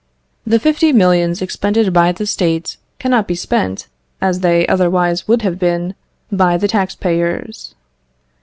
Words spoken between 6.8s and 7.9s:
payers.